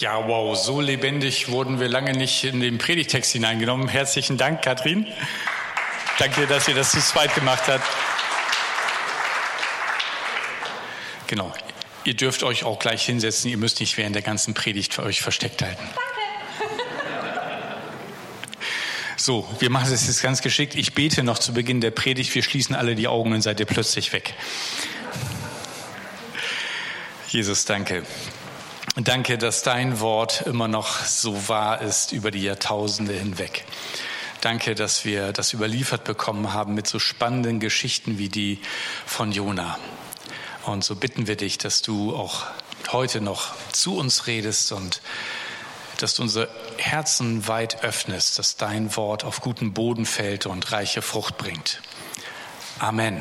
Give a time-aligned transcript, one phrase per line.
[0.00, 3.88] Ja, wow, so lebendig wurden wir lange nicht in den Predigtext hineingenommen.
[3.88, 5.08] Herzlichen Dank, Katrin.
[6.20, 7.84] Danke, dass ihr das zu zweit gemacht habt.
[11.26, 11.52] Genau.
[12.04, 13.50] Ihr dürft euch auch gleich hinsetzen.
[13.50, 15.88] Ihr müsst nicht während der ganzen Predigt für euch versteckt halten.
[19.16, 20.76] So, wir machen das jetzt ganz geschickt.
[20.76, 22.32] Ich bete noch zu Beginn der Predigt.
[22.36, 24.32] Wir schließen alle die Augen und seid ihr plötzlich weg.
[27.30, 28.04] Jesus, danke.
[29.04, 33.64] Danke, dass dein Wort immer noch so wahr ist über die Jahrtausende hinweg.
[34.40, 38.60] Danke, dass wir das überliefert bekommen haben mit so spannenden Geschichten wie die
[39.06, 39.78] von Jona.
[40.64, 42.42] Und so bitten wir dich, dass du auch
[42.90, 45.00] heute noch zu uns redest und
[45.98, 51.02] dass du unsere Herzen weit öffnest, dass dein Wort auf guten Boden fällt und reiche
[51.02, 51.80] Frucht bringt.
[52.80, 53.20] Amen.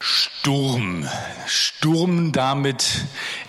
[0.00, 1.06] Sturm.
[1.46, 3.04] Sturm damit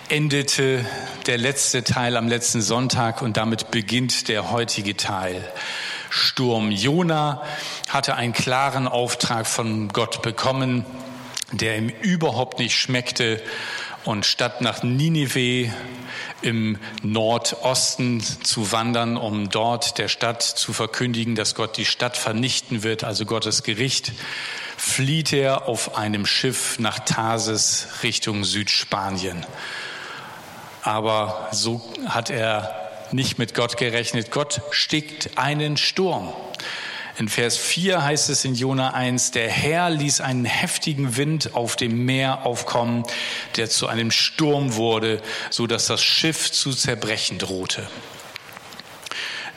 [0.09, 0.85] endete
[1.25, 5.41] der letzte Teil am letzten Sonntag und damit beginnt der heutige Teil.
[6.09, 6.71] Sturm.
[6.71, 7.43] Jona
[7.89, 10.85] hatte einen klaren Auftrag von Gott bekommen,
[11.51, 13.41] der ihm überhaupt nicht schmeckte.
[14.05, 15.69] Und statt nach Ninive
[16.41, 22.83] im Nordosten zu wandern, um dort der Stadt zu verkündigen, dass Gott die Stadt vernichten
[22.83, 24.13] wird, also Gottes Gericht,
[24.77, 29.45] flieht er auf einem Schiff nach Tarsis Richtung Südspanien.
[30.83, 34.31] Aber so hat er nicht mit Gott gerechnet.
[34.31, 36.33] Gott stickt einen Sturm.
[37.17, 41.75] In Vers 4 heißt es in Jona 1, der Herr ließ einen heftigen Wind auf
[41.75, 43.03] dem Meer aufkommen,
[43.55, 47.87] der zu einem Sturm wurde, so dass das Schiff zu zerbrechen drohte.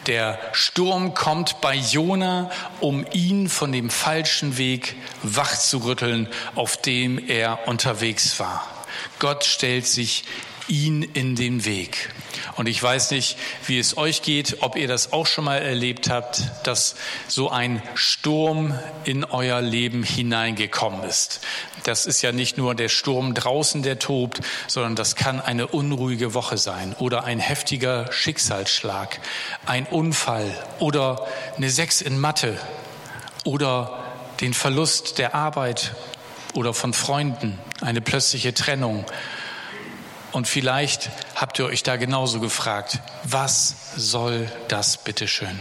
[0.06, 7.68] Der Sturm kommt bei Jona, um ihn von dem falschen Weg wachzurütteln, auf dem er
[7.68, 8.66] unterwegs war.
[9.18, 10.24] Gott stellt sich
[10.70, 12.10] ihn in den Weg.
[12.56, 16.08] Und ich weiß nicht, wie es euch geht, ob ihr das auch schon mal erlebt
[16.08, 16.94] habt, dass
[17.26, 21.40] so ein Sturm in euer Leben hineingekommen ist.
[21.82, 26.34] Das ist ja nicht nur der Sturm draußen, der tobt, sondern das kann eine unruhige
[26.34, 29.20] Woche sein oder ein heftiger Schicksalsschlag,
[29.66, 32.58] ein Unfall oder eine Sechs in Mathe
[33.44, 34.04] oder
[34.40, 35.94] den Verlust der Arbeit
[36.54, 39.04] oder von Freunden, eine plötzliche Trennung
[40.32, 45.60] und vielleicht habt ihr euch da genauso gefragt, was soll das bitteschön?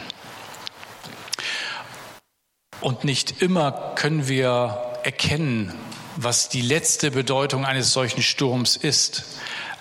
[2.81, 5.74] Und nicht immer können wir erkennen,
[6.16, 9.24] was die letzte Bedeutung eines solchen Sturms ist.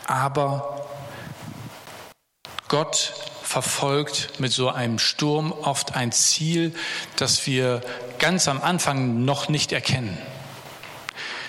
[0.07, 0.87] Aber
[2.69, 6.75] Gott verfolgt mit so einem Sturm oft ein Ziel,
[7.17, 7.81] das wir
[8.19, 10.19] ganz am Anfang noch nicht erkennen.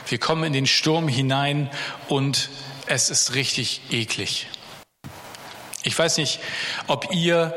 [0.07, 1.69] Wir kommen in den Sturm hinein
[2.07, 2.49] und
[2.89, 4.47] es ist richtig eklig.
[5.83, 6.39] Ich weiß nicht,
[6.87, 7.53] ob ihr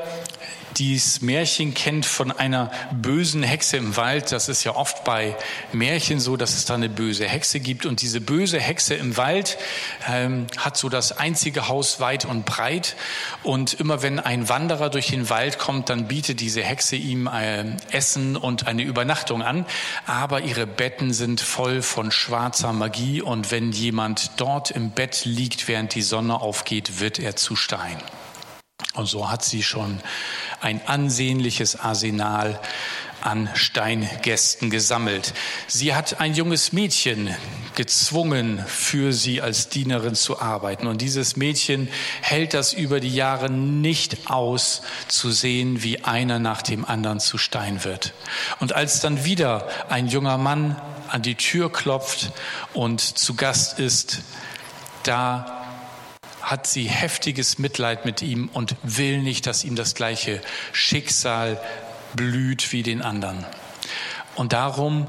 [0.79, 4.33] dieses Märchen kennt von einer bösen Hexe im Wald.
[4.33, 5.37] Das ist ja oft bei
[5.73, 7.87] Märchen so, dass es da eine böse Hexe gibt.
[7.87, 9.59] Und diese böse Hexe im Wald
[10.09, 12.97] ähm, hat so das einzige Haus weit und breit.
[13.43, 17.65] Und immer wenn ein Wanderer durch den Wald kommt, dann bietet diese Hexe ihm äh,
[17.91, 19.67] Essen und eine Übernachtung an.
[20.07, 23.23] Aber ihre Betten sind voll von schwarzer Magie.
[23.23, 27.99] Und wenn jemand dort im Bett liegt, während die Sonne aufgeht, wird er zu Stein.
[28.95, 30.01] Und so hat sie schon
[30.63, 32.61] ein ansehnliches Arsenal
[33.21, 35.33] an Steingästen gesammelt.
[35.67, 37.35] Sie hat ein junges Mädchen
[37.75, 40.87] gezwungen, für sie als Dienerin zu arbeiten.
[40.87, 41.89] Und dieses Mädchen
[42.21, 47.39] hält das über die Jahre nicht aus, zu sehen, wie einer nach dem anderen zu
[47.39, 48.13] Stein wird.
[48.61, 52.33] Und als dann wieder ein junger Mann an die Tür klopft
[52.73, 54.23] und zu Gast ist,
[55.05, 55.62] da
[56.43, 60.43] hat sie heftiges Mitleid mit ihm und will nicht, dass ihm das gleiche
[60.73, 61.59] Schicksal
[62.15, 63.47] blüht wie den anderen.
[64.35, 65.07] Und darum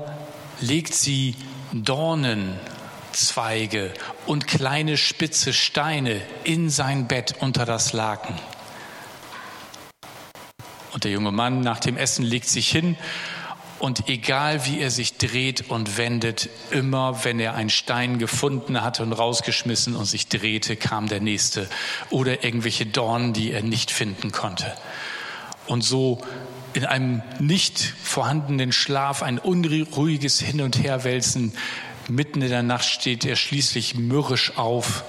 [0.61, 1.35] legt sie
[1.73, 3.93] Dornenzweige
[4.25, 8.35] und kleine spitze Steine in sein Bett unter das Laken.
[10.93, 12.95] Und der junge Mann nach dem Essen legt sich hin
[13.83, 19.03] und egal wie er sich dreht und wendet, immer wenn er einen Stein gefunden hatte
[19.03, 21.67] und rausgeschmissen und sich drehte, kam der nächste
[22.09, 24.73] oder irgendwelche Dornen, die er nicht finden konnte.
[25.67, 26.21] Und so
[26.71, 31.51] in einem nicht vorhandenen Schlaf, ein unruhiges Hin- und Herwälzen,
[32.07, 35.03] mitten in der Nacht steht er schließlich mürrisch auf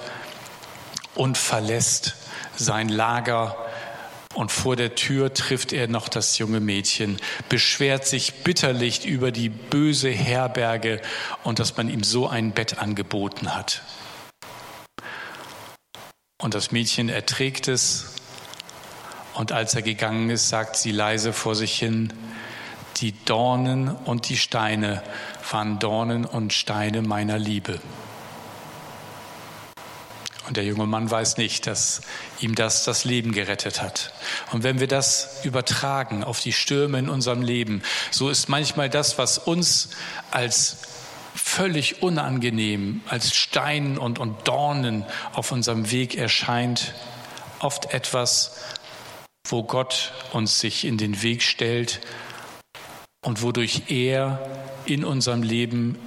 [1.15, 2.15] und verlässt
[2.57, 3.55] sein Lager
[4.35, 7.17] und vor der Tür trifft er noch das junge Mädchen,
[7.49, 11.01] beschwert sich bitterlich über die böse Herberge
[11.43, 13.81] und dass man ihm so ein Bett angeboten hat.
[16.37, 18.15] Und das Mädchen erträgt es.
[19.33, 22.13] Und als er gegangen ist, sagt sie leise vor sich hin,
[22.97, 25.01] die Dornen und die Steine
[25.49, 27.79] waren Dornen und Steine meiner Liebe.
[30.47, 32.01] Und der junge Mann weiß nicht, dass
[32.39, 34.13] ihm das das Leben gerettet hat.
[34.51, 37.81] Und wenn wir das übertragen auf die Stürme in unserem Leben,
[38.11, 39.89] so ist manchmal das, was uns
[40.31, 40.77] als
[41.35, 46.93] völlig unangenehm, als Stein und, und Dornen auf unserem Weg erscheint,
[47.59, 48.57] oft etwas,
[49.47, 52.01] wo Gott uns sich in den Weg stellt
[53.21, 54.39] und wodurch er
[54.85, 55.97] in unserem Leben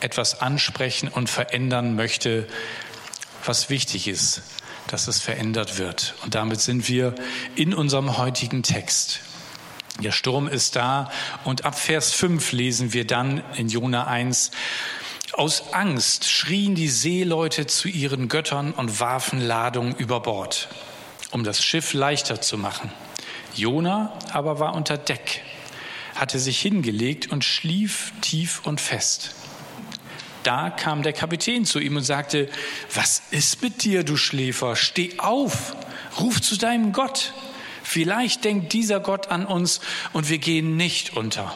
[0.00, 2.46] etwas ansprechen und verändern möchte,
[3.48, 4.42] was wichtig ist,
[4.88, 6.14] dass es verändert wird.
[6.22, 7.14] Und damit sind wir
[7.54, 9.20] in unserem heutigen Text.
[10.02, 11.10] Der Sturm ist da
[11.44, 14.50] und ab Vers 5 lesen wir dann in Jona 1,
[15.32, 20.68] aus Angst schrien die Seeleute zu ihren Göttern und warfen Ladungen über Bord,
[21.30, 22.90] um das Schiff leichter zu machen.
[23.54, 25.42] Jona aber war unter Deck,
[26.14, 29.34] hatte sich hingelegt und schlief tief und fest.
[30.46, 32.48] Da kam der Kapitän zu ihm und sagte,
[32.94, 34.76] was ist mit dir, du Schläfer?
[34.76, 35.74] Steh auf,
[36.20, 37.32] ruf zu deinem Gott.
[37.82, 39.80] Vielleicht denkt dieser Gott an uns
[40.12, 41.52] und wir gehen nicht unter.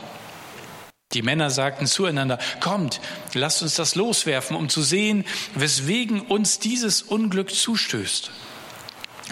[1.12, 3.00] Die Männer sagten zueinander, kommt,
[3.32, 8.32] lasst uns das loswerfen, um zu sehen, weswegen uns dieses Unglück zustößt.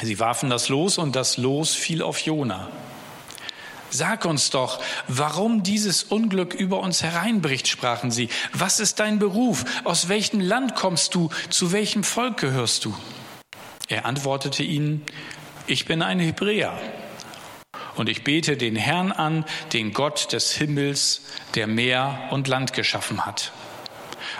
[0.02, 2.70] Sie warfen das Los und das Los fiel auf Jona.
[3.90, 8.29] Sag uns doch, warum dieses Unglück über uns hereinbricht, sprachen sie.
[8.52, 9.64] Was ist dein Beruf?
[9.85, 11.31] Aus welchem Land kommst du?
[11.49, 12.94] Zu welchem Volk gehörst du?
[13.88, 15.02] Er antwortete ihnen,
[15.67, 16.79] ich bin ein Hebräer
[17.96, 21.23] und ich bete den Herrn an, den Gott des Himmels,
[21.55, 23.52] der Meer und Land geschaffen hat.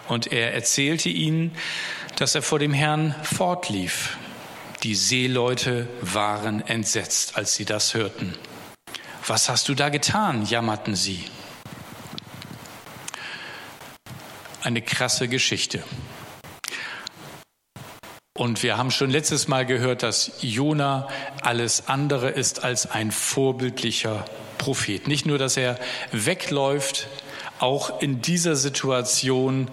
[0.09, 1.53] Und er erzählte ihnen,
[2.17, 4.19] dass er vor dem Herrn fortlief.
[4.83, 8.35] Die Seeleute waren entsetzt, als sie das hörten.
[9.29, 10.47] Was hast du da getan?
[10.47, 11.23] jammerten sie.
[14.63, 15.85] Eine krasse Geschichte.
[18.35, 21.09] Und wir haben schon letztes Mal gehört, dass Jona
[21.43, 24.25] alles andere ist als ein vorbildlicher
[24.57, 25.09] Prophet.
[25.09, 25.79] Nicht nur, dass er
[26.11, 27.09] wegläuft,
[27.59, 29.69] auch in dieser Situation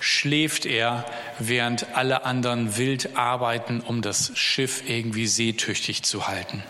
[0.00, 1.06] schläft er,
[1.38, 6.62] während alle anderen wild arbeiten, um das Schiff irgendwie seetüchtig zu halten.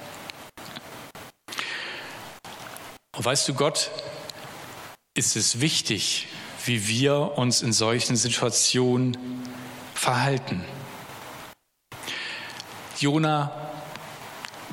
[3.17, 3.91] Und weißt du, Gott
[5.15, 6.29] ist es wichtig,
[6.67, 9.17] wie wir uns in solchen Situationen
[9.95, 10.63] verhalten.
[12.99, 13.71] Jona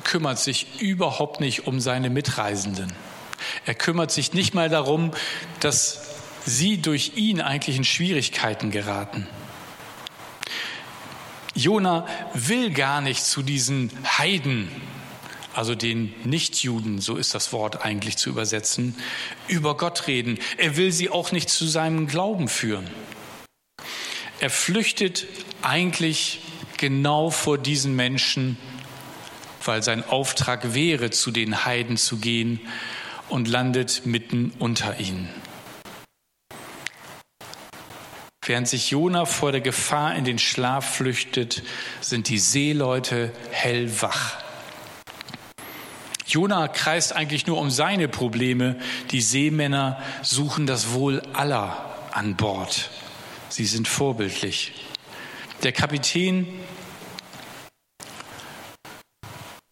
[0.02, 2.92] kümmert sich überhaupt nicht um seine Mitreisenden.
[3.64, 5.12] Er kümmert sich nicht mal darum,
[5.60, 6.02] dass
[6.44, 9.26] sie durch ihn eigentlich in Schwierigkeiten geraten.
[11.54, 14.70] Jona will gar nicht zu diesen Heiden,
[15.54, 18.96] also den Nichtjuden, so ist das Wort eigentlich zu übersetzen,
[19.48, 20.38] über Gott reden.
[20.56, 22.88] Er will sie auch nicht zu seinem Glauben führen.
[24.40, 25.26] Er flüchtet
[25.62, 26.40] eigentlich
[26.76, 28.58] genau vor diesen Menschen,
[29.64, 32.60] weil sein Auftrag wäre, zu den Heiden zu gehen
[33.28, 35.28] und landet mitten unter ihnen.
[38.46, 41.62] Während sich Jona vor der Gefahr in den Schlaf flüchtet,
[42.02, 44.43] sind die Seeleute hellwach.
[46.34, 48.76] Jona kreist eigentlich nur um seine Probleme.
[49.12, 52.90] Die Seemänner suchen das Wohl aller an Bord.
[53.48, 54.72] Sie sind vorbildlich.
[55.62, 56.48] Der Kapitän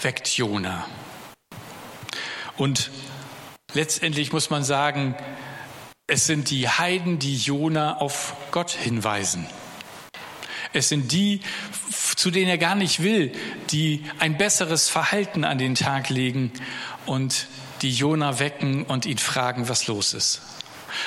[0.01, 0.87] weckt Jona.
[2.57, 2.93] Und
[3.75, 5.17] letztendlich muss man sagen,
[6.07, 9.49] es sind die Heiden, die Jona auf Gott hinweisen.
[10.73, 11.41] Es sind die,
[12.17, 13.33] zu denen er gar nicht will,
[13.71, 16.53] die ein besseres Verhalten an den Tag legen
[17.07, 17.47] und
[17.83, 20.41] die Jona wecken und ihn fragen, was los ist.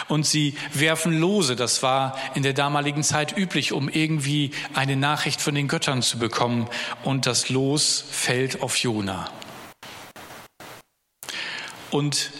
[0.08, 5.42] Und sie werfen Lose, das war in der damaligen Zeit üblich, um irgendwie eine Nachricht
[5.42, 6.68] von den Göttern zu bekommen.
[7.04, 9.30] Und das Los fällt auf Jona.
[11.92, 12.32] Und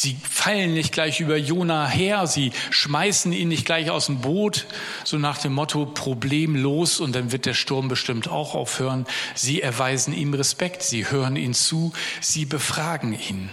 [0.00, 4.66] Sie fallen nicht gleich über Jona her, sie schmeißen ihn nicht gleich aus dem Boot,
[5.02, 9.08] so nach dem Motto problemlos und dann wird der Sturm bestimmt auch aufhören.
[9.34, 13.50] Sie erweisen ihm Respekt, sie hören ihn zu, sie befragen ihn.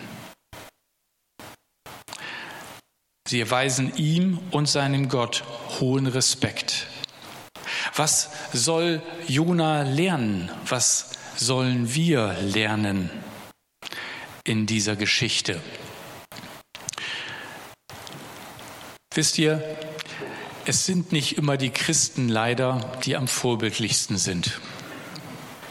[3.28, 5.44] Sie erweisen ihm und seinem Gott
[5.80, 6.86] hohen Respekt.
[7.96, 10.52] Was soll Jona lernen?
[10.68, 13.10] Was sollen wir lernen
[14.44, 15.60] in dieser Geschichte?
[19.16, 19.64] Wisst ihr,
[20.66, 24.60] es sind nicht immer die Christen leider, die am vorbildlichsten sind.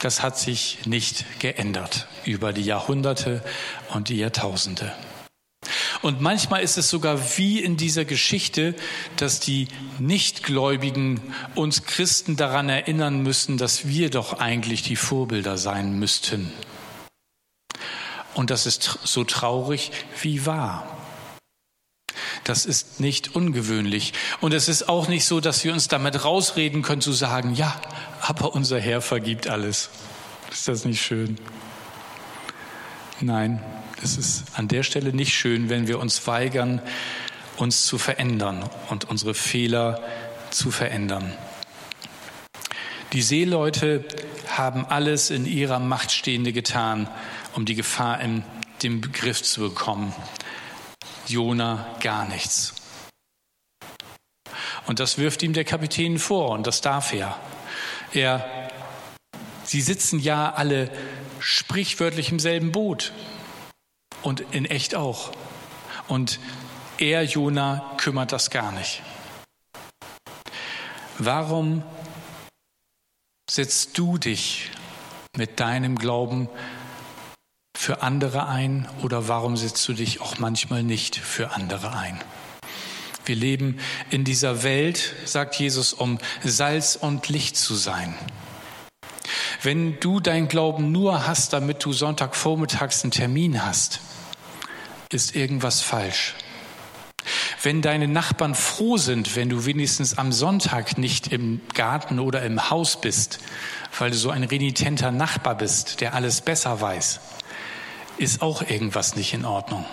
[0.00, 3.42] das hat sich nicht geändert über die Jahrhunderte
[3.94, 4.92] und die Jahrtausende.
[6.02, 8.74] Und manchmal ist es sogar wie in dieser Geschichte,
[9.16, 11.20] dass die Nichtgläubigen
[11.54, 16.52] uns Christen daran erinnern müssen, dass wir doch eigentlich die Vorbilder sein müssten.
[18.34, 20.93] Und das ist so traurig wie wahr.
[22.44, 24.12] Das ist nicht ungewöhnlich.
[24.40, 27.80] Und es ist auch nicht so, dass wir uns damit rausreden können zu sagen, ja,
[28.20, 29.88] aber unser Herr vergibt alles.
[30.50, 31.38] Ist das nicht schön?
[33.20, 33.62] Nein,
[34.02, 36.82] es ist an der Stelle nicht schön, wenn wir uns weigern,
[37.56, 40.02] uns zu verändern und unsere Fehler
[40.50, 41.32] zu verändern.
[43.14, 44.04] Die Seeleute
[44.48, 47.08] haben alles in ihrer Macht Stehende getan,
[47.54, 48.42] um die Gefahr in
[48.82, 50.12] den Begriff zu bekommen.
[51.26, 52.74] Jona gar nichts.
[54.86, 57.38] Und das wirft ihm der Kapitän vor und das darf er.
[58.12, 58.70] Er,
[59.64, 60.90] sie sitzen ja alle
[61.40, 63.12] sprichwörtlich im selben Boot
[64.22, 65.32] und in echt auch.
[66.08, 66.38] Und
[66.98, 69.02] er, Jona, kümmert das gar nicht.
[71.18, 71.82] Warum
[73.50, 74.70] setzt du dich
[75.36, 76.48] mit deinem Glauben
[77.84, 82.18] für andere ein oder warum setzt du dich auch manchmal nicht für andere ein?
[83.26, 88.14] Wir leben in dieser Welt, sagt Jesus, um Salz und Licht zu sein.
[89.62, 94.00] Wenn du dein Glauben nur hast, damit du Sonntagvormittags einen Termin hast,
[95.10, 96.36] ist irgendwas falsch.
[97.62, 102.70] Wenn deine Nachbarn froh sind, wenn du wenigstens am Sonntag nicht im Garten oder im
[102.70, 103.40] Haus bist,
[103.98, 107.20] weil du so ein renitenter Nachbar bist, der alles besser weiß,
[108.18, 109.84] ist auch irgendwas nicht in Ordnung.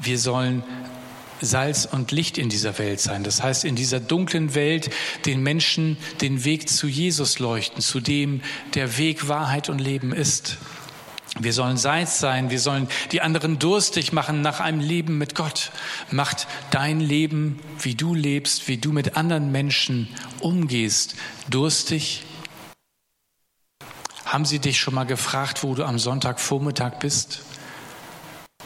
[0.00, 0.62] Wir sollen
[1.40, 3.24] Salz und Licht in dieser Welt sein.
[3.24, 4.90] Das heißt, in dieser dunklen Welt
[5.24, 8.42] den Menschen den Weg zu Jesus leuchten, zu dem
[8.74, 10.58] der Weg Wahrheit und Leben ist.
[11.40, 15.70] Wir sollen Salz sein, wir sollen die anderen durstig machen nach einem Leben mit Gott.
[16.10, 20.08] Macht dein Leben, wie du lebst, wie du mit anderen Menschen
[20.40, 21.14] umgehst,
[21.48, 22.24] durstig?
[24.28, 27.40] Haben sie dich schon mal gefragt, wo du am Sonntagvormittag bist?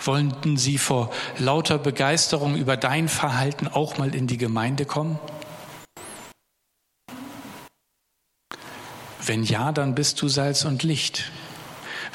[0.02, 5.20] Wollten sie vor lauter Begeisterung über dein Verhalten auch mal in die Gemeinde kommen?
[9.24, 11.30] Wenn ja, dann bist du Salz und Licht.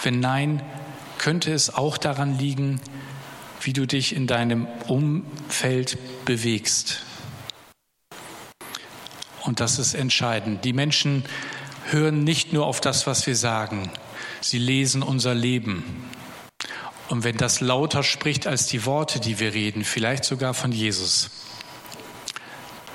[0.03, 0.61] Wenn nein,
[1.17, 2.81] könnte es auch daran liegen,
[3.61, 7.05] wie du dich in deinem Umfeld bewegst.
[9.45, 10.65] Und das ist entscheidend.
[10.65, 11.23] Die Menschen
[11.91, 13.89] hören nicht nur auf das, was wir sagen,
[14.41, 15.83] sie lesen unser Leben.
[17.09, 21.29] Und wenn das lauter spricht als die Worte, die wir reden, vielleicht sogar von Jesus,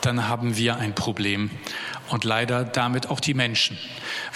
[0.02, 1.50] dann haben wir ein Problem
[2.08, 3.78] und leider damit auch die Menschen,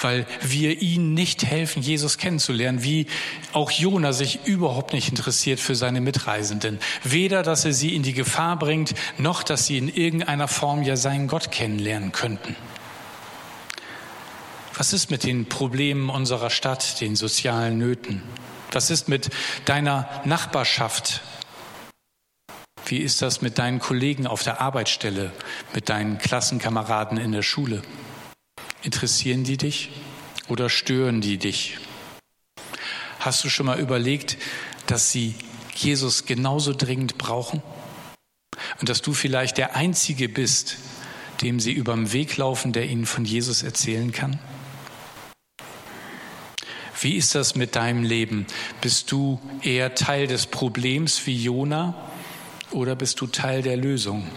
[0.01, 3.07] weil wir ihnen nicht helfen, Jesus kennenzulernen, wie
[3.53, 6.79] auch Jona sich überhaupt nicht interessiert für seine Mitreisenden.
[7.03, 10.97] Weder, dass er sie in die Gefahr bringt, noch, dass sie in irgendeiner Form ja
[10.97, 12.57] seinen Gott kennenlernen könnten.
[14.79, 18.23] Was ist mit den Problemen unserer Stadt, den sozialen Nöten?
[18.73, 19.31] Was ist mit
[19.65, 21.23] deiner Nachbarschaft,
[22.85, 25.33] wie ist das mit deinen Kollegen auf der Arbeitsstelle,
[25.75, 27.81] mit deinen Klassenkameraden in der Schule?
[28.83, 29.93] Interessieren die dich
[30.47, 31.79] oder stören die dich?
[33.19, 34.37] Hast du schon mal überlegt,
[34.87, 35.37] dass sie
[35.75, 37.63] Jesus genauso dringend brauchen?
[38.79, 40.77] Und dass du vielleicht der Einzige bist,
[41.41, 44.39] dem sie über den Weg laufen, der ihnen von Jesus erzählen kann?
[47.07, 48.49] Wie ist das mit deinem Leben?
[48.81, 51.95] Bist du eher Teil des Problems wie Jona
[52.73, 54.29] oder bist du Teil der Lösung?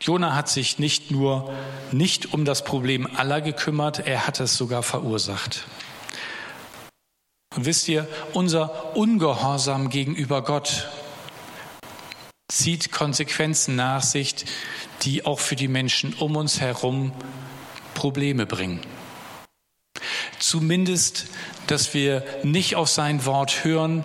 [0.00, 1.52] Jona hat sich nicht nur
[1.92, 5.66] nicht um das Problem aller gekümmert, er hat es sogar verursacht.
[7.54, 10.88] Und wisst ihr, unser Ungehorsam gegenüber Gott
[12.50, 14.46] zieht Konsequenzen nach sich,
[15.02, 17.12] die auch für die Menschen um uns herum
[17.92, 18.80] Probleme bringen.
[20.38, 21.26] Zumindest,
[21.66, 24.04] dass wir nicht auf sein Wort hören,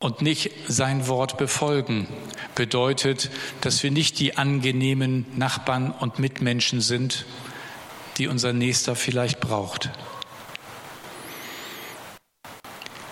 [0.00, 2.06] und nicht sein Wort befolgen,
[2.54, 7.26] bedeutet, dass wir nicht die angenehmen Nachbarn und Mitmenschen sind,
[8.16, 9.90] die unser Nächster vielleicht braucht.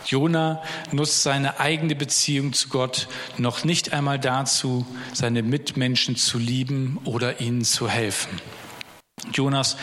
[0.07, 0.63] Jona
[0.93, 7.41] nutzt seine eigene Beziehung zu Gott noch nicht einmal dazu, seine Mitmenschen zu lieben oder
[7.41, 8.41] ihnen zu helfen.
[9.33, 9.77] Jonas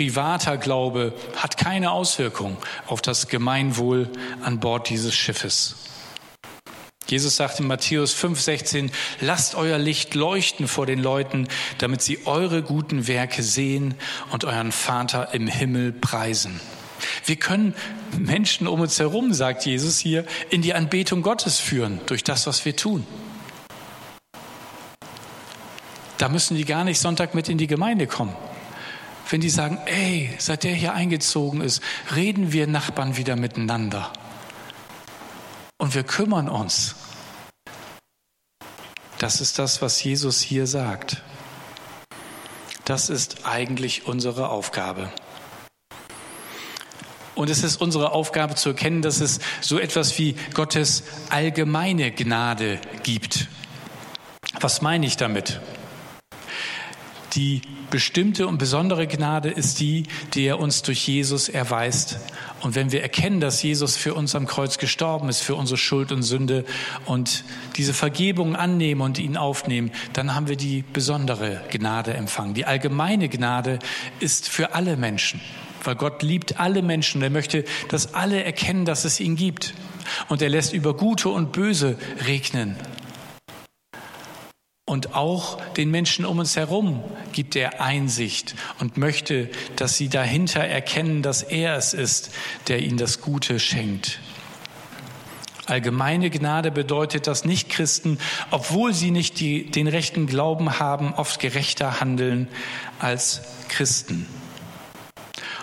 [0.00, 4.08] privater Glaube hat keine Auswirkung auf das Gemeinwohl
[4.42, 5.76] an Bord dieses Schiffes.
[7.06, 12.62] Jesus sagt in Matthäus 5,16, lasst euer Licht leuchten vor den Leuten, damit sie eure
[12.62, 13.94] guten Werke sehen
[14.30, 16.62] und euren Vater im Himmel preisen.
[17.26, 17.74] Wir können
[18.18, 22.64] Menschen um uns herum, sagt Jesus hier, in die Anbetung Gottes führen durch das, was
[22.64, 23.06] wir tun.
[26.16, 28.34] Da müssen die gar nicht Sonntag mit in die Gemeinde kommen.
[29.30, 31.80] Wenn die sagen, ey, seit der hier eingezogen ist,
[32.16, 34.12] reden wir Nachbarn wieder miteinander.
[35.78, 36.96] Und wir kümmern uns.
[39.18, 41.22] Das ist das, was Jesus hier sagt.
[42.84, 45.12] Das ist eigentlich unsere Aufgabe.
[47.36, 52.80] Und es ist unsere Aufgabe zu erkennen, dass es so etwas wie Gottes allgemeine Gnade
[53.04, 53.46] gibt.
[54.58, 55.60] Was meine ich damit?
[57.34, 60.04] Die bestimmte und besondere Gnade ist die,
[60.34, 62.18] die er uns durch Jesus erweist.
[62.62, 66.12] Und wenn wir erkennen, dass Jesus für uns am Kreuz gestorben ist, für unsere Schuld
[66.12, 66.64] und Sünde
[67.04, 67.44] und
[67.76, 72.54] diese Vergebung annehmen und ihn aufnehmen, dann haben wir die besondere Gnade empfangen.
[72.54, 73.78] Die allgemeine Gnade
[74.20, 75.40] ist für alle Menschen
[75.84, 77.22] weil Gott liebt alle Menschen.
[77.22, 79.72] Er möchte, dass alle erkennen, dass es ihn gibt.
[80.28, 82.76] Und er lässt über Gute und Böse regnen.
[84.90, 90.62] Und auch den Menschen um uns herum gibt er Einsicht und möchte, dass sie dahinter
[90.64, 92.32] erkennen, dass er es ist,
[92.66, 94.18] der ihnen das Gute schenkt.
[95.66, 98.18] Allgemeine Gnade bedeutet, dass Nichtchristen,
[98.50, 102.48] obwohl sie nicht die, den rechten Glauben haben, oft gerechter handeln
[102.98, 104.26] als Christen.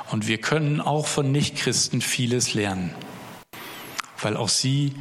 [0.10, 2.96] Und wir können auch von Nichtchristen vieles lernen,
[4.22, 4.94] weil auch sie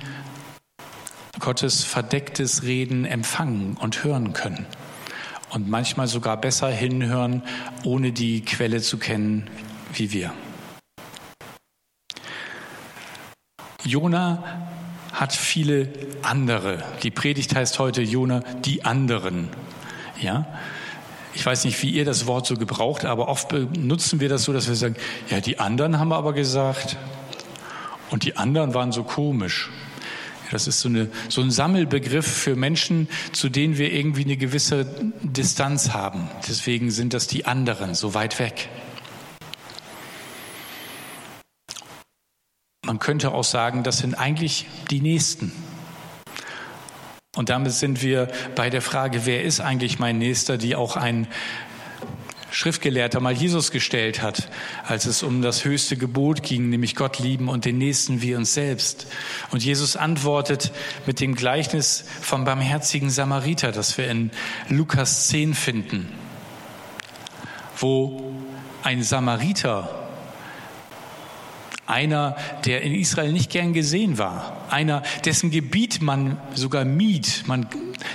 [1.41, 4.67] Gottes verdecktes Reden empfangen und hören können.
[5.51, 7.43] Und manchmal sogar besser hinhören,
[7.85, 9.49] ohne die Quelle zu kennen
[9.93, 10.33] wie wir.
[13.85, 14.43] Jona
[15.13, 15.89] hat viele
[16.23, 16.83] andere.
[17.03, 19.49] Die Predigt heißt heute Jona, die anderen.
[20.21, 20.47] Ja?
[21.35, 24.53] Ich weiß nicht, wie ihr das Wort so gebraucht, aber oft benutzen wir das so,
[24.53, 24.97] dass wir sagen,
[25.31, 26.97] ja, die anderen haben aber gesagt
[28.11, 29.71] und die anderen waren so komisch.
[30.51, 34.87] Das ist so, eine, so ein Sammelbegriff für Menschen, zu denen wir irgendwie eine gewisse
[35.23, 36.29] Distanz haben.
[36.49, 38.69] Deswegen sind das die anderen, so weit weg.
[42.85, 45.51] Man könnte auch sagen, das sind eigentlich die Nächsten.
[47.37, 51.27] Und damit sind wir bei der Frage, wer ist eigentlich mein Nächster, die auch ein
[52.51, 54.49] Schriftgelehrter mal Jesus gestellt hat,
[54.87, 58.55] als es um das höchste Gebot ging, nämlich Gott lieben und den Nächsten wie uns
[58.55, 59.07] selbst.
[59.51, 60.73] Und Jesus antwortet
[61.07, 64.31] mit dem Gleichnis vom barmherzigen Samariter, das wir in
[64.69, 66.09] Lukas 10 finden,
[67.79, 68.33] wo
[68.83, 70.06] ein Samariter
[71.87, 77.45] einer, der in Israel nicht gern gesehen war, einer, dessen Gebiet man sogar mied.
[77.47, 77.67] Man,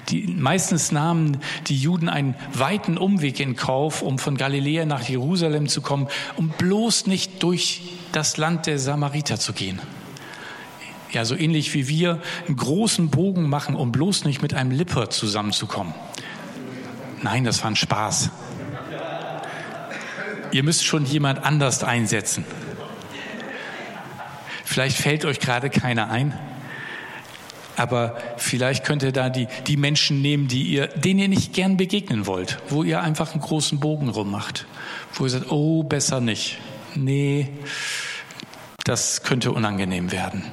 [0.09, 5.67] die, meistens nahmen die Juden einen weiten Umweg in Kauf, um von Galiläa nach Jerusalem
[5.67, 7.81] zu kommen, um bloß nicht durch
[8.11, 9.79] das Land der Samariter zu gehen.
[11.11, 15.09] Ja, so ähnlich wie wir einen großen Bogen machen, um bloß nicht mit einem Lipper
[15.09, 15.93] zusammenzukommen.
[17.21, 18.29] Nein, das war ein Spaß.
[20.51, 22.45] Ihr müsst schon jemand anders einsetzen.
[24.71, 26.31] Vielleicht fällt euch gerade keiner ein.
[27.75, 31.75] Aber vielleicht könnt ihr da die, die Menschen nehmen, die ihr, denen ihr nicht gern
[31.75, 34.65] begegnen wollt, wo ihr einfach einen großen Bogen rummacht,
[35.13, 36.57] wo ihr sagt, oh, besser nicht.
[36.95, 37.49] Nee,
[38.85, 40.45] das könnte unangenehm werden.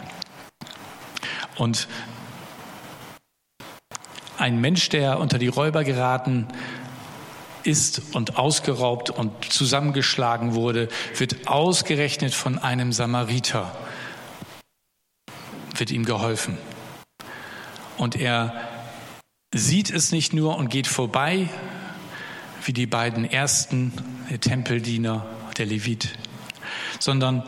[1.54, 1.86] Und
[4.36, 6.48] ein Mensch, der unter die Räuber geraten
[7.62, 13.76] ist und ausgeraubt und zusammengeschlagen wurde, wird ausgerechnet von einem Samariter
[15.80, 16.58] wird ihm geholfen.
[17.96, 18.68] Und er
[19.54, 21.48] sieht es nicht nur und geht vorbei,
[22.64, 23.92] wie die beiden ersten,
[24.30, 26.10] der Tempeldiener, der Levit,
[26.98, 27.42] sondern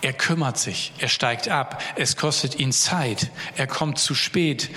[0.00, 4.70] er kümmert sich, er steigt ab, es kostet ihn Zeit, er kommt zu spät.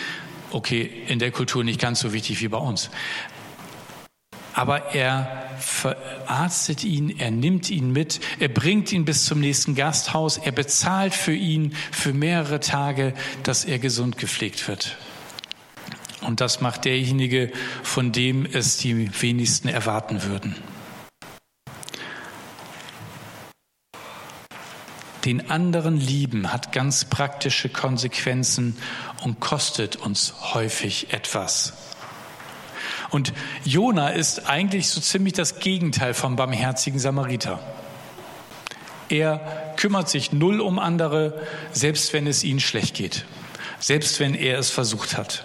[0.51, 2.89] Okay, in der Kultur nicht ganz so wichtig wie bei uns.
[4.53, 10.37] Aber er verarztet ihn, er nimmt ihn mit, er bringt ihn bis zum nächsten Gasthaus,
[10.37, 14.97] er bezahlt für ihn für mehrere Tage, dass er gesund gepflegt wird.
[16.21, 17.51] Und das macht derjenige,
[17.83, 20.55] von dem es die wenigsten erwarten würden.
[25.25, 28.75] Den anderen lieben hat ganz praktische Konsequenzen
[29.23, 31.90] und kostet uns häufig etwas.
[33.11, 33.33] Und
[33.65, 37.59] Jona ist eigentlich so ziemlich das Gegenteil vom barmherzigen Samariter.
[39.09, 43.25] Er kümmert sich null um andere, selbst wenn es ihnen schlecht geht.
[43.81, 45.43] selbst wenn er es versucht hat.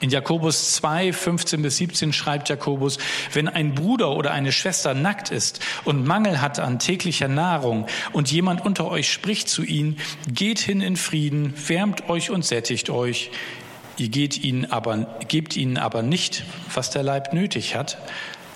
[0.00, 2.98] In Jakobus 2, 15 bis 17 schreibt Jakobus,
[3.32, 8.30] wenn ein Bruder oder eine Schwester nackt ist und Mangel hat an täglicher Nahrung und
[8.30, 9.96] jemand unter euch spricht zu ihnen,
[10.28, 13.30] geht hin in Frieden, wärmt euch und sättigt euch.
[13.96, 17.98] Ihr geht ihnen aber, gebt ihnen aber nicht, was der Leib nötig hat.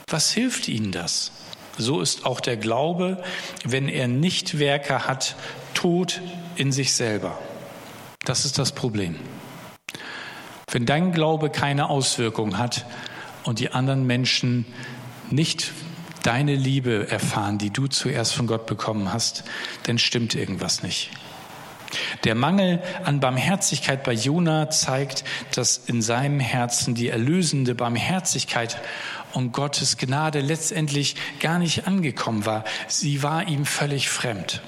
[0.08, 1.32] Was hilft ihnen das?
[1.76, 3.22] So ist auch der Glaube,
[3.64, 5.36] wenn er nicht Werke hat,
[5.74, 6.20] tot
[6.56, 7.38] in sich selber.
[8.24, 9.16] Das ist das Problem.
[10.70, 12.84] Wenn dein Glaube keine Auswirkung hat
[13.44, 14.66] und die anderen Menschen
[15.30, 15.72] nicht
[16.24, 19.44] deine Liebe erfahren, die du zuerst von Gott bekommen hast,
[19.84, 21.10] dann stimmt irgendwas nicht.
[22.24, 25.24] Der Mangel an Barmherzigkeit bei Jona zeigt,
[25.54, 28.80] dass in seinem Herzen die erlösende Barmherzigkeit
[29.32, 32.64] und Gottes Gnade letztendlich gar nicht angekommen war.
[32.86, 34.62] Sie war ihm völlig fremd.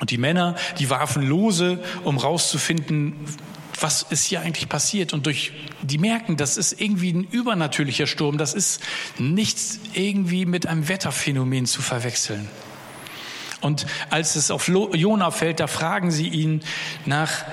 [0.00, 3.14] Und die Männer, die warfen lose, um rauszufinden,
[3.80, 5.12] was ist hier eigentlich passiert?
[5.12, 8.82] Und durch, die merken, das ist irgendwie ein übernatürlicher Sturm, das ist
[9.18, 12.48] nichts irgendwie mit einem Wetterphänomen zu verwechseln.
[13.60, 16.62] Und als es auf Jona fällt, da fragen sie ihn
[17.06, 17.44] nach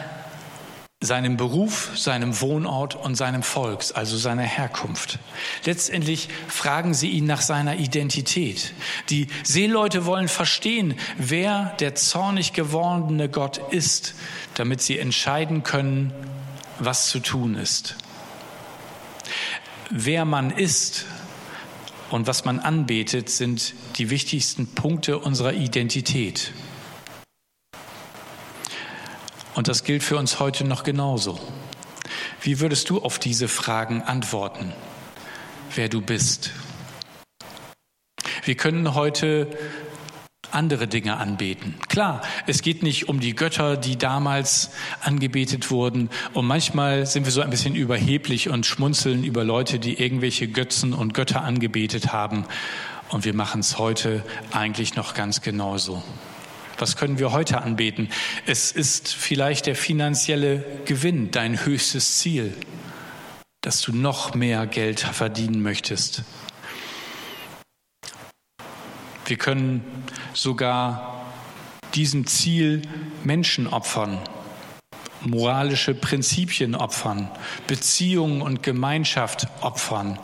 [1.02, 5.20] seinem Beruf, seinem Wohnort und seinem Volks, also seiner Herkunft.
[5.66, 8.74] Letztendlich fragen sie ihn nach seiner Identität.
[9.10, 14.16] Die Seeleute wollen verstehen, wer der zornig gewordene Gott ist,
[14.56, 16.14] damit sie entscheiden können,
[16.80, 17.96] was zu tun ist.
[19.90, 21.06] Wer man ist
[22.12, 26.52] und was man anbetet, sind die wichtigsten Punkte unserer Identität.
[29.56, 31.40] Und das gilt für uns heute noch genauso.
[32.42, 34.74] Wie würdest du auf diese Fragen antworten,
[35.74, 36.52] wer du bist?
[38.44, 39.58] Wir können heute
[40.56, 41.76] andere Dinge anbeten.
[41.90, 46.10] Klar, es geht nicht um die Götter, die damals angebetet wurden.
[46.34, 50.94] Und manchmal sind wir so ein bisschen überheblich und schmunzeln über Leute, die irgendwelche Götzen
[50.94, 52.46] und Götter angebetet haben.
[53.10, 56.02] Und wir machen es heute eigentlich noch ganz genauso.
[56.78, 58.10] Was können wir heute anbeten?
[58.46, 62.54] Es ist vielleicht der finanzielle Gewinn dein höchstes Ziel,
[63.62, 66.24] dass du noch mehr Geld verdienen möchtest.
[69.26, 69.84] Wir können
[70.34, 71.26] sogar
[71.96, 72.84] diesem Ziel
[73.24, 74.20] Menschen opfern,
[75.22, 77.32] moralische Prinzipien opfern,
[77.68, 80.20] Beziehungen und Gemeinschaft opfern,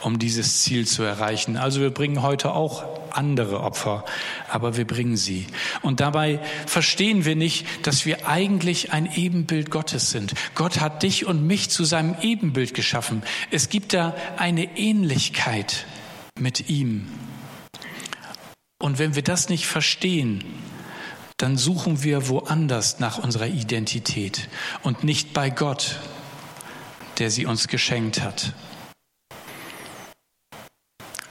[0.00, 1.58] um dieses Ziel zu erreichen.
[1.58, 4.04] Also wir bringen heute auch andere Opfer,
[4.48, 5.46] aber wir bringen sie.
[5.82, 10.32] Und dabei verstehen wir nicht, dass wir eigentlich ein Ebenbild Gottes sind.
[10.54, 13.22] Gott hat dich und mich zu seinem Ebenbild geschaffen.
[13.50, 15.84] Es gibt da eine Ähnlichkeit
[16.38, 17.08] mit ihm.
[18.80, 20.44] Und wenn wir das nicht verstehen,
[21.36, 24.48] dann suchen wir woanders nach unserer Identität
[24.82, 25.98] und nicht bei Gott,
[27.18, 28.54] der sie uns geschenkt hat.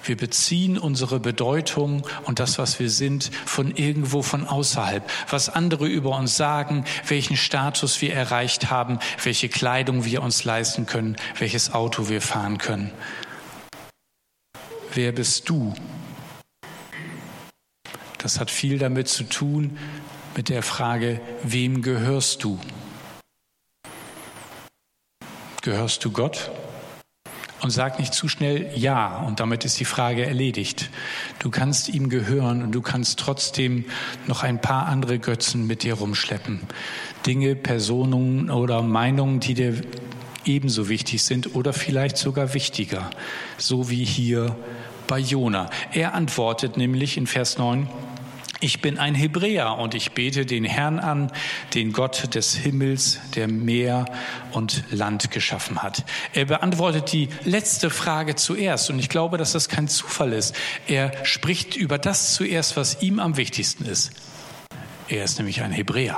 [0.03, 5.03] Wir beziehen unsere Bedeutung und das, was wir sind, von irgendwo von außerhalb.
[5.29, 10.85] Was andere über uns sagen, welchen Status wir erreicht haben, welche Kleidung wir uns leisten
[10.85, 12.91] können, welches Auto wir fahren können.
[14.93, 15.75] Wer bist du?
[18.27, 19.77] Das hat viel damit zu tun,
[20.35, 22.59] mit der Frage, wem gehörst du?
[25.61, 26.51] Gehörst du Gott?
[27.61, 30.89] Und sag nicht zu schnell Ja und damit ist die Frage erledigt.
[31.39, 33.85] Du kannst ihm gehören und du kannst trotzdem
[34.27, 36.59] noch ein paar andere Götzen mit dir rumschleppen.
[37.25, 39.81] Dinge, Personen oder Meinungen, die dir
[40.43, 43.09] ebenso wichtig sind oder vielleicht sogar wichtiger.
[43.57, 44.57] So wie hier
[45.07, 45.69] bei Jona.
[45.93, 47.87] Er antwortet nämlich in Vers 9,
[48.59, 51.31] ich bin ein Hebräer und ich bete den Herrn an,
[51.75, 54.05] den Gott des Himmels, der Meer
[54.51, 56.03] und Land geschaffen hat.
[56.33, 60.55] Er beantwortet die letzte Frage zuerst und ich glaube, dass das kein Zufall ist.
[60.87, 64.11] Er spricht über das zuerst, was ihm am wichtigsten ist.
[65.07, 66.17] Er ist nämlich ein Hebräer.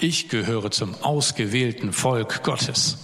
[0.00, 2.98] Ich gehöre zum ausgewählten Volk Gottes.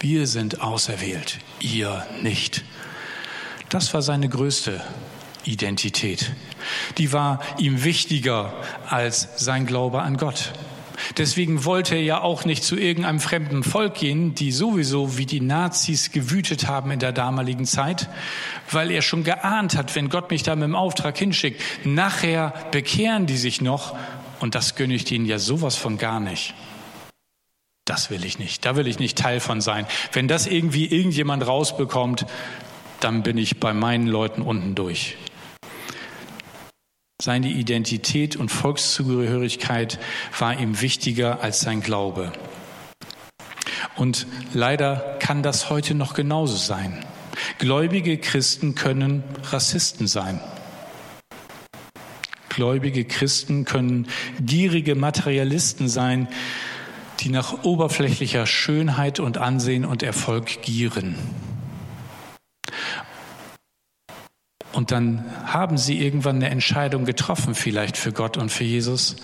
[0.00, 2.64] Wir sind auserwählt, ihr nicht.
[3.68, 4.80] Das war seine größte
[5.46, 6.32] Identität.
[6.98, 8.52] Die war ihm wichtiger
[8.88, 10.52] als sein Glaube an Gott.
[11.18, 15.40] Deswegen wollte er ja auch nicht zu irgendeinem fremden Volk gehen, die sowieso wie die
[15.40, 18.08] Nazis gewütet haben in der damaligen Zeit,
[18.70, 23.26] weil er schon geahnt hat, wenn Gott mich da mit dem Auftrag hinschickt, nachher bekehren
[23.26, 23.96] die sich noch
[24.40, 26.54] und das gönne ich denen ja sowas von gar nicht.
[27.84, 29.86] Das will ich nicht, da will ich nicht Teil von sein.
[30.12, 32.26] Wenn das irgendwie irgendjemand rausbekommt,
[33.00, 35.16] dann bin ich bei meinen Leuten unten durch.
[37.22, 39.98] Seine Identität und Volkszugehörigkeit
[40.38, 42.30] war ihm wichtiger als sein Glaube.
[43.96, 47.02] Und leider kann das heute noch genauso sein.
[47.58, 50.40] Gläubige Christen können Rassisten sein.
[52.50, 56.28] Gläubige Christen können gierige Materialisten sein,
[57.20, 61.14] die nach oberflächlicher Schönheit und Ansehen und Erfolg gieren.
[64.76, 69.16] Und dann haben sie irgendwann eine Entscheidung getroffen, vielleicht für Gott und für Jesus,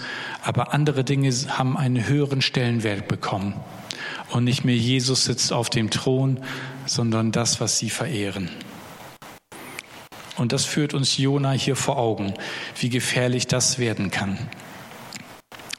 [0.43, 3.53] aber andere Dinge haben einen höheren Stellenwert bekommen.
[4.31, 6.41] Und nicht mehr Jesus sitzt auf dem Thron,
[6.87, 8.49] sondern das, was sie verehren.
[10.39, 12.33] Und das führt uns Jona hier vor Augen,
[12.81, 14.39] wie gefährlich das werden kann.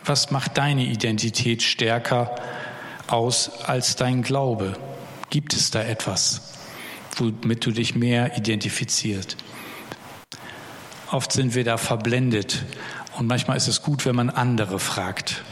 [0.06, 2.36] Was macht deine Identität stärker
[3.08, 4.78] aus als dein Glaube?
[5.32, 6.54] Gibt es da etwas,
[7.18, 9.36] womit du dich mehr identifizierst?
[11.13, 12.65] Oft sind wir da verblendet
[13.19, 15.43] und manchmal ist es gut, wenn man andere fragt.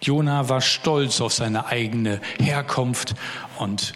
[0.00, 3.16] Jona war stolz auf seine eigene Herkunft
[3.58, 3.94] und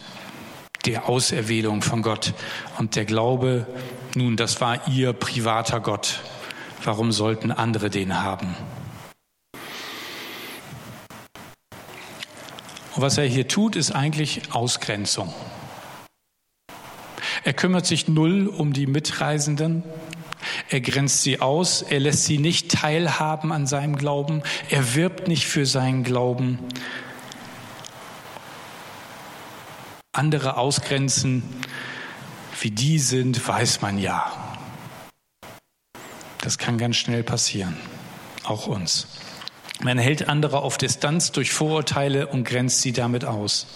[0.86, 2.34] die Auserwählung von Gott.
[2.78, 3.64] Und der Glaube,
[4.16, 6.18] nun, das war ihr privater Gott.
[6.82, 8.56] Warum sollten andere den haben?
[12.96, 15.32] Und was er hier tut, ist eigentlich Ausgrenzung.
[17.48, 19.82] Er kümmert sich null um die Mitreisenden.
[20.68, 21.80] Er grenzt sie aus.
[21.80, 24.42] Er lässt sie nicht teilhaben an seinem Glauben.
[24.68, 26.58] Er wirbt nicht für seinen Glauben.
[30.12, 31.42] Andere ausgrenzen,
[32.60, 34.30] wie die sind, weiß man ja.
[36.42, 37.78] Das kann ganz schnell passieren,
[38.44, 39.06] auch uns.
[39.80, 43.68] Man hält andere auf Distanz durch Vorurteile und grenzt sie damit aus.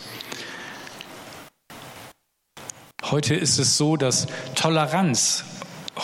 [3.13, 5.45] Heute ist es so, dass Toleranz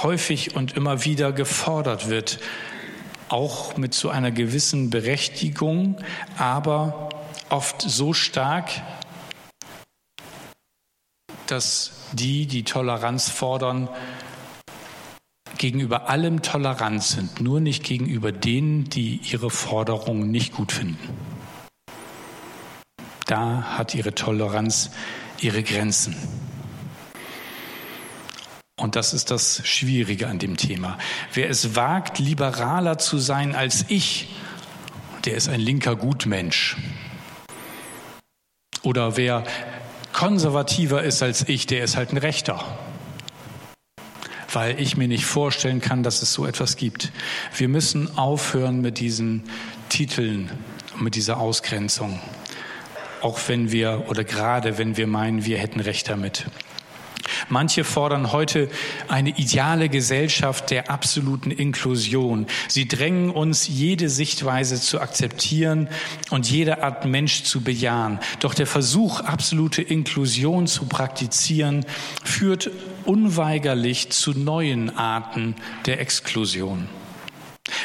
[0.03, 2.39] häufig und immer wieder gefordert wird,
[3.31, 5.97] auch mit so einer gewissen Berechtigung,
[6.37, 7.09] aber
[7.49, 8.71] oft so stark,
[11.47, 13.89] dass die, die Toleranz fordern,
[15.57, 21.09] gegenüber allem tolerant sind, nur nicht gegenüber denen, die ihre Forderungen nicht gut finden.
[23.25, 24.91] Da hat ihre Toleranz
[25.41, 26.15] ihre Grenzen.
[28.79, 30.99] Und das ist das Schwierige an dem Thema.
[31.35, 34.29] Wer es wagt, liberaler zu sein als ich,
[35.25, 36.77] der ist ein linker Gutmensch.
[38.83, 39.43] Oder wer
[40.13, 42.65] konservativer ist als ich, der ist halt ein Rechter.
[44.53, 47.13] Weil ich mir nicht vorstellen kann, dass es so etwas gibt.
[47.57, 49.43] Wir müssen aufhören mit diesen
[49.89, 50.51] Titeln,
[50.97, 52.21] mit dieser Ausgrenzung.
[53.23, 56.47] Auch wenn wir oder gerade wenn wir meinen, wir hätten Recht damit.
[57.49, 58.69] Manche fordern heute
[59.09, 62.47] eine ideale Gesellschaft der absoluten Inklusion.
[62.69, 65.89] Sie drängen uns, jede Sichtweise zu akzeptieren
[66.31, 68.19] und jede Art Mensch zu bejahen.
[68.41, 71.87] Doch der Versuch, absolute Inklusion zu praktizieren,
[72.23, 72.71] führt
[73.05, 75.57] unweigerlich zu neuen Arten
[75.87, 76.89] der Exklusion.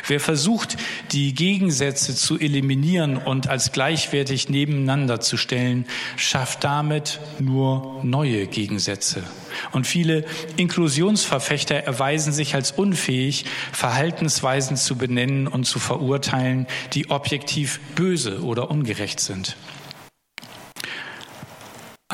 [0.07, 0.77] Wer versucht,
[1.11, 9.23] die Gegensätze zu eliminieren und als gleichwertig nebeneinander zu stellen, schafft damit nur neue Gegensätze.
[9.71, 10.25] Und viele
[10.57, 18.71] Inklusionsverfechter erweisen sich als unfähig, Verhaltensweisen zu benennen und zu verurteilen, die objektiv böse oder
[18.71, 19.55] ungerecht sind.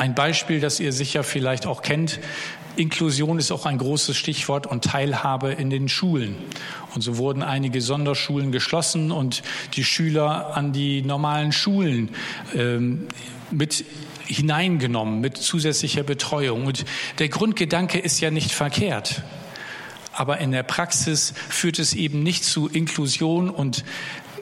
[0.00, 2.20] Ein Beispiel, das ihr sicher vielleicht auch kennt,
[2.80, 6.34] Inklusion ist auch ein großes Stichwort und Teilhabe in den Schulen.
[6.94, 9.42] Und so wurden einige Sonderschulen geschlossen und
[9.74, 12.08] die Schüler an die normalen Schulen
[12.54, 13.06] ähm,
[13.50, 13.84] mit
[14.26, 16.64] hineingenommen, mit zusätzlicher Betreuung.
[16.64, 16.86] Und
[17.18, 19.22] der Grundgedanke ist ja nicht verkehrt.
[20.12, 23.84] Aber in der Praxis führt es eben nicht zu Inklusion und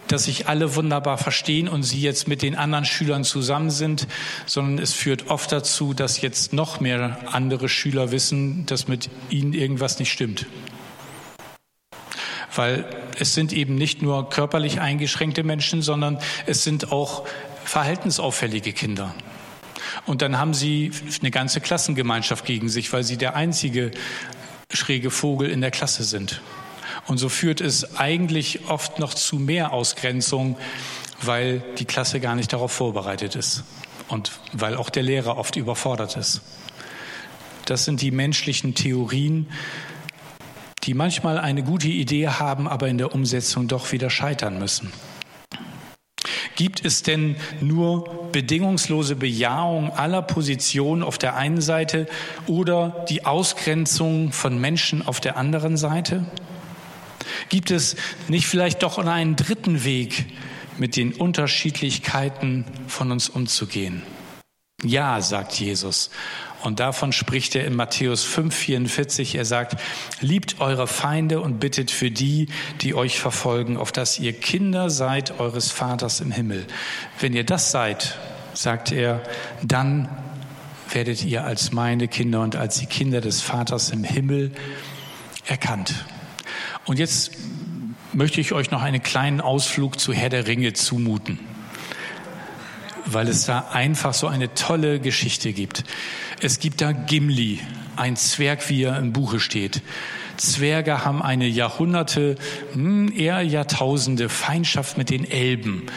[0.09, 4.07] dass sich alle wunderbar verstehen und sie jetzt mit den anderen Schülern zusammen sind,
[4.47, 9.53] sondern es führt oft dazu, dass jetzt noch mehr andere Schüler wissen, dass mit ihnen
[9.53, 10.47] irgendwas nicht stimmt.
[12.55, 12.87] Weil
[13.19, 17.27] es sind eben nicht nur körperlich eingeschränkte Menschen, sondern es sind auch
[17.65, 19.15] verhaltensauffällige Kinder.
[20.07, 20.91] Und dann haben sie
[21.21, 23.91] eine ganze Klassengemeinschaft gegen sich, weil sie der einzige
[24.73, 26.41] schräge Vogel in der Klasse sind.
[27.09, 30.59] Und so führt es eigentlich oft noch zu mehr Ausgrenzung,
[31.23, 33.65] weil die Klasse gar nicht darauf vorbereitet ist
[34.09, 36.43] und weil auch der Lehrer oft überfordert ist.
[37.65, 39.49] Das sind die menschlichen Theorien,
[40.85, 44.93] die manchmal eine gute Idee haben, aber in der Umsetzung doch wieder scheitern müssen.
[46.57, 52.07] Gibt es denn nur bedingungslose Bejahung aller Positionen auf der einen Seite
[52.47, 56.27] oder die Ausgrenzung von Menschen auf der anderen Seite?
[57.49, 57.97] Gibt es
[58.29, 60.27] nicht vielleicht doch einen dritten Weg,
[60.79, 64.03] mit den Unterschiedlichkeiten von uns umzugehen?
[64.85, 66.11] Ja, sagt Jesus.
[66.63, 69.37] Und davon spricht er in Matthäus 5,44.
[69.37, 69.81] Er sagt,
[70.21, 72.49] liebt eure Feinde und bittet für die,
[72.81, 76.67] die euch verfolgen, auf dass ihr Kinder seid eures Vaters im Himmel.
[77.21, 78.19] Wenn ihr das seid,
[78.55, 79.23] sagt er,
[79.63, 80.09] dann
[80.91, 84.53] werdet ihr als meine Kinder und als die Kinder des Vaters im Himmel
[85.47, 86.07] erkannt.
[86.89, 87.33] Und jetzt
[88.15, 91.39] möchte ich euch noch einen kleinen Ausflug zu Herr der Ringe zumuten,
[93.05, 95.85] weil es da einfach so eine tolle Geschichte gibt.
[96.41, 97.61] Es gibt da Gimli,
[97.97, 99.83] ein Zwerg, wie er im Buche steht.
[100.39, 102.37] Zwerge haben eine Jahrhunderte,
[102.73, 105.89] hm, eher Jahrtausende Feindschaft mit den Elben,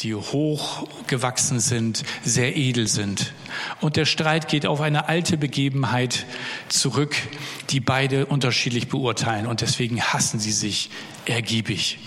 [0.00, 3.32] die hochgewachsen sind, sehr edel sind.
[3.80, 6.26] Und der Streit geht auf eine alte Begebenheit
[6.68, 7.16] zurück,
[7.70, 9.46] die beide unterschiedlich beurteilen.
[9.46, 10.90] Und deswegen hassen sie sich
[11.26, 11.98] ergiebig.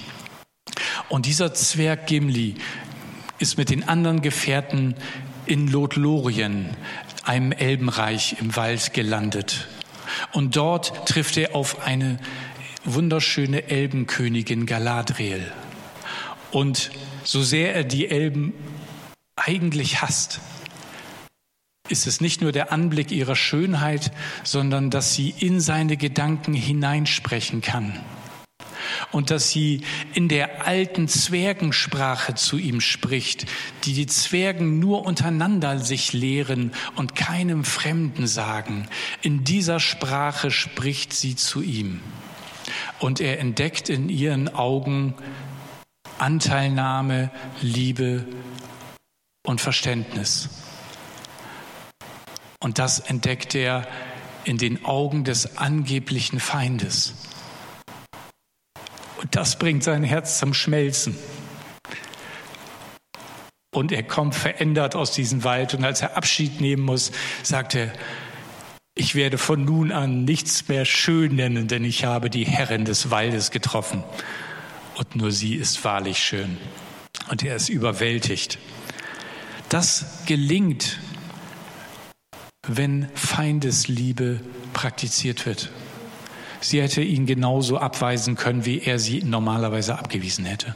[1.10, 2.56] Und dieser Zwerg Gimli
[3.40, 4.96] ist mit den anderen Gefährten
[5.46, 6.70] in Lothlorien,
[7.24, 9.68] einem Elbenreich im Wald gelandet.
[10.32, 12.20] Und dort trifft er auf eine
[12.84, 15.52] wunderschöne Elbenkönigin Galadriel.
[16.52, 16.92] Und
[17.24, 18.54] so sehr er die Elben
[19.36, 20.40] eigentlich hasst,
[21.90, 24.12] ist es nicht nur der Anblick ihrer Schönheit,
[24.44, 28.00] sondern dass sie in seine Gedanken hineinsprechen kann
[29.12, 29.82] und dass sie
[30.14, 33.46] in der alten Zwergensprache zu ihm spricht,
[33.84, 38.88] die die Zwergen nur untereinander sich lehren und keinem Fremden sagen.
[39.22, 42.02] In dieser Sprache spricht sie zu ihm.
[43.00, 45.14] Und er entdeckt in ihren Augen
[46.18, 47.30] Anteilnahme,
[47.62, 48.26] Liebe
[49.44, 50.65] und Verständnis.
[52.66, 53.88] Und das entdeckt er
[54.44, 57.14] in den Augen des angeblichen Feindes.
[59.22, 61.16] Und das bringt sein Herz zum Schmelzen.
[63.72, 65.76] Und er kommt verändert aus diesem Wald.
[65.76, 67.12] Und als er Abschied nehmen muss,
[67.44, 67.94] sagt er,
[68.96, 73.12] ich werde von nun an nichts mehr schön nennen, denn ich habe die Herrin des
[73.12, 74.04] Waldes getroffen.
[74.96, 76.58] Und nur sie ist wahrlich schön.
[77.30, 78.58] Und er ist überwältigt.
[79.70, 80.98] Das gelingt,
[82.68, 84.40] wenn Feindesliebe
[84.74, 85.70] praktiziert wird.
[86.62, 90.76] Sie hätte ihn genauso abweisen können, wie er sie normalerweise abgewiesen hätte.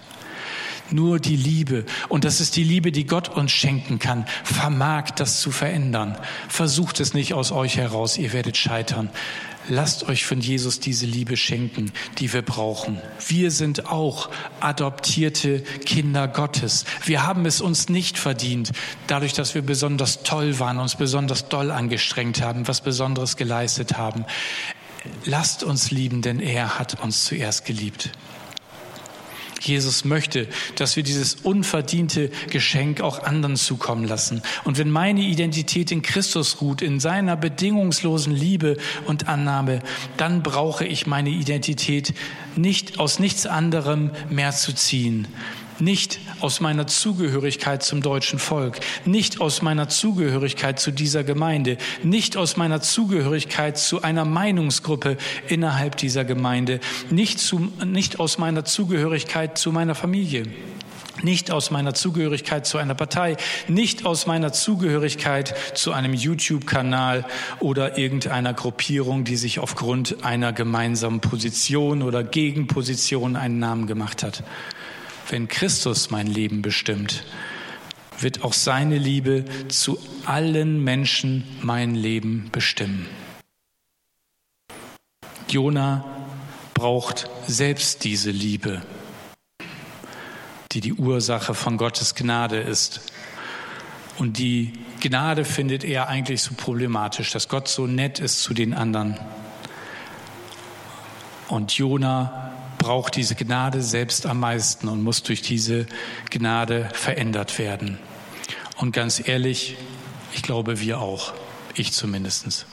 [0.92, 5.40] Nur die Liebe, und das ist die Liebe, die Gott uns schenken kann, vermag das
[5.40, 6.18] zu verändern.
[6.48, 9.10] Versucht es nicht aus euch heraus, ihr werdet scheitern.
[9.70, 13.00] Lasst euch von Jesus diese Liebe schenken, die wir brauchen.
[13.28, 14.30] Wir sind auch
[14.60, 16.86] adoptierte Kinder Gottes.
[17.06, 18.72] Wir haben es uns nicht verdient,
[19.06, 24.26] dadurch, dass wir besonders toll waren, uns besonders doll angestrengt haben, was Besonderes geleistet haben.
[25.26, 28.12] Lasst uns lieben, denn er hat uns zuerst geliebt.
[29.60, 34.42] Jesus möchte, dass wir dieses unverdiente Geschenk auch anderen zukommen lassen.
[34.64, 39.82] Und wenn meine Identität in Christus ruht, in seiner bedingungslosen Liebe und Annahme,
[40.18, 42.14] dann brauche ich meine Identität
[42.56, 45.28] nicht aus nichts anderem mehr zu ziehen
[45.82, 52.38] nicht aus meiner Zugehörigkeit zum deutschen Volk, nicht aus meiner Zugehörigkeit zu dieser Gemeinde, nicht
[52.38, 59.58] aus meiner Zugehörigkeit zu einer Meinungsgruppe innerhalb dieser Gemeinde, nicht, zu, nicht aus meiner Zugehörigkeit
[59.58, 60.44] zu meiner Familie
[61.24, 63.38] nicht aus meiner Zugehörigkeit zu einer Partei,
[63.68, 67.26] nicht aus meiner Zugehörigkeit zu einem YouTube-Kanal
[67.60, 74.44] oder irgendeiner Gruppierung, die sich aufgrund einer gemeinsamen Position oder Gegenposition einen Namen gemacht hat.
[75.30, 77.24] Wenn Christus mein Leben bestimmt,
[78.20, 83.08] wird auch seine Liebe zu allen Menschen mein Leben bestimmen.
[85.48, 86.04] Jona
[86.74, 88.82] braucht selbst diese Liebe,
[90.72, 93.14] die die Ursache von Gottes Gnade ist.
[94.18, 98.74] Und die Gnade findet er eigentlich so problematisch, dass Gott so nett ist zu den
[98.74, 99.20] anderen.
[101.50, 102.49] Und Jona
[102.80, 105.86] braucht diese Gnade selbst am meisten und muss durch diese
[106.32, 108.00] Gnade verändert werden.
[108.78, 109.78] Und ganz ehrlich,
[110.34, 111.34] ich glaube, wir auch,
[111.76, 112.66] ich zumindest.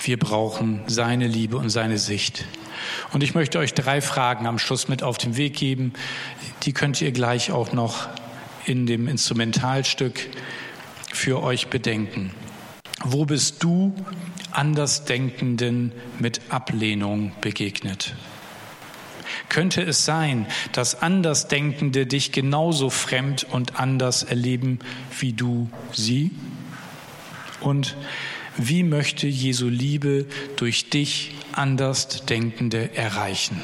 [0.00, 2.44] Wir brauchen seine Liebe und seine Sicht.
[3.12, 5.92] Und ich möchte euch drei Fragen am Schluss mit auf den Weg geben.
[6.62, 8.08] Die könnt ihr gleich auch noch
[8.64, 10.28] in dem Instrumentalstück
[11.12, 12.32] für euch bedenken.
[13.04, 13.94] Wo bist du
[14.50, 18.14] Andersdenkenden mit Ablehnung begegnet?
[19.48, 24.78] Könnte es sein, dass Andersdenkende dich genauso fremd und anders erleben
[25.18, 26.30] wie du sie?
[27.60, 27.96] Und
[28.56, 30.26] wie möchte Jesu Liebe
[30.56, 33.60] durch dich Andersdenkende erreichen?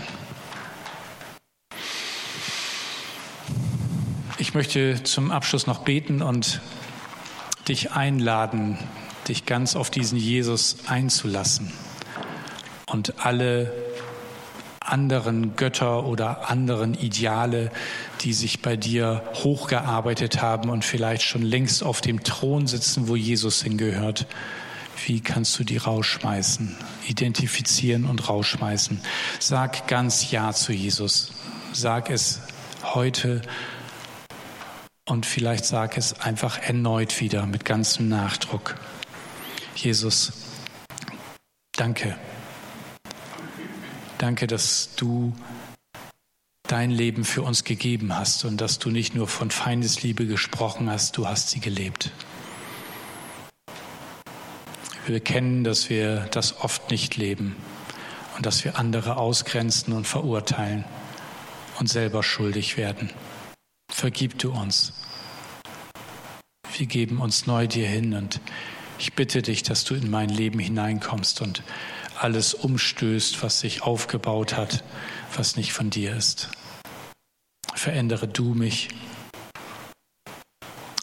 [4.38, 6.60] Ich möchte zum Abschluss noch beten und
[7.68, 8.78] dich einladen,
[9.26, 11.72] dich ganz auf diesen Jesus einzulassen
[12.86, 13.72] und alle
[14.85, 17.70] anderen Götter oder anderen Ideale,
[18.20, 23.16] die sich bei dir hochgearbeitet haben und vielleicht schon längst auf dem Thron sitzen, wo
[23.16, 24.26] Jesus hingehört.
[25.07, 26.76] Wie kannst du die rausschmeißen,
[27.09, 29.01] identifizieren und rausschmeißen?
[29.41, 31.32] Sag ganz Ja zu Jesus.
[31.72, 32.41] Sag es
[32.82, 33.43] heute
[35.07, 38.76] und vielleicht sag es einfach erneut wieder mit ganzem Nachdruck.
[39.74, 40.32] Jesus,
[41.76, 42.16] danke.
[44.18, 45.34] Danke, dass du
[46.68, 51.16] dein Leben für uns gegeben hast und dass du nicht nur von Feindesliebe gesprochen hast,
[51.16, 52.10] du hast sie gelebt.
[55.06, 57.56] Wir kennen, dass wir das oft nicht leben
[58.36, 60.84] und dass wir andere ausgrenzen und verurteilen
[61.78, 63.10] und selber schuldig werden.
[63.92, 64.94] Vergib du uns.
[66.76, 68.40] Wir geben uns neu dir hin und
[68.98, 71.62] ich bitte dich, dass du in mein Leben hineinkommst und
[72.16, 74.84] alles umstößt, was sich aufgebaut hat,
[75.34, 76.50] was nicht von dir ist.
[77.74, 78.88] Verändere du mich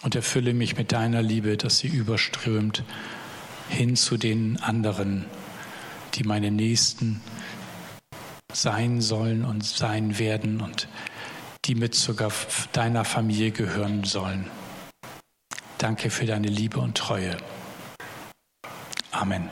[0.04, 2.84] und erfülle mich mit deiner Liebe, dass sie überströmt
[3.70, 5.26] hin zu den anderen,
[6.16, 7.22] die meine Nächsten
[8.52, 10.88] sein sollen und sein werden und
[11.66, 12.32] die mit sogar
[12.74, 14.50] deiner Familie gehören sollen.
[15.78, 17.38] Danke für deine Liebe und Treue.
[19.12, 19.50] Amen.